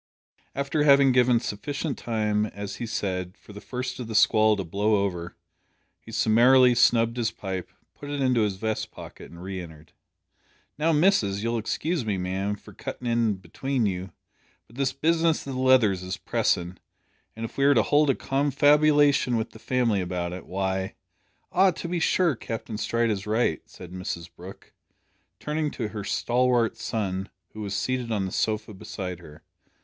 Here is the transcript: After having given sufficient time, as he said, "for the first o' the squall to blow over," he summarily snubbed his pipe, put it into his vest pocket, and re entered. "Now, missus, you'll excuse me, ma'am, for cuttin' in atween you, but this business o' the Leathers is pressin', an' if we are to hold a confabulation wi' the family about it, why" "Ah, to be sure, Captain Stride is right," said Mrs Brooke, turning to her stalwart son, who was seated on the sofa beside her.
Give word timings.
After 0.55 0.81
having 0.83 1.11
given 1.11 1.39
sufficient 1.39 1.95
time, 1.95 2.47
as 2.47 2.77
he 2.77 2.87
said, 2.87 3.37
"for 3.37 3.53
the 3.53 3.61
first 3.61 3.99
o' 3.99 4.03
the 4.03 4.15
squall 4.15 4.57
to 4.57 4.63
blow 4.63 4.95
over," 5.05 5.35
he 5.99 6.11
summarily 6.11 6.73
snubbed 6.73 7.17
his 7.17 7.29
pipe, 7.29 7.69
put 7.93 8.09
it 8.09 8.19
into 8.19 8.41
his 8.41 8.55
vest 8.55 8.89
pocket, 8.89 9.29
and 9.29 9.43
re 9.43 9.61
entered. 9.61 9.93
"Now, 10.75 10.91
missus, 10.91 11.43
you'll 11.43 11.59
excuse 11.59 12.03
me, 12.03 12.17
ma'am, 12.17 12.55
for 12.55 12.73
cuttin' 12.73 13.05
in 13.05 13.39
atween 13.45 13.85
you, 13.85 14.11
but 14.65 14.75
this 14.77 14.91
business 14.91 15.45
o' 15.47 15.51
the 15.53 15.59
Leathers 15.59 16.01
is 16.01 16.17
pressin', 16.17 16.79
an' 17.35 17.43
if 17.43 17.55
we 17.55 17.65
are 17.65 17.75
to 17.75 17.83
hold 17.83 18.09
a 18.09 18.15
confabulation 18.15 19.37
wi' 19.37 19.45
the 19.51 19.59
family 19.59 20.01
about 20.01 20.33
it, 20.33 20.47
why" 20.47 20.95
"Ah, 21.51 21.69
to 21.69 21.87
be 21.87 21.99
sure, 21.99 22.35
Captain 22.35 22.79
Stride 22.79 23.11
is 23.11 23.27
right," 23.27 23.61
said 23.69 23.91
Mrs 23.91 24.31
Brooke, 24.35 24.73
turning 25.39 25.69
to 25.69 25.89
her 25.89 26.03
stalwart 26.03 26.75
son, 26.75 27.29
who 27.53 27.61
was 27.61 27.75
seated 27.75 28.11
on 28.11 28.25
the 28.25 28.31
sofa 28.31 28.73
beside 28.73 29.19
her. 29.19 29.43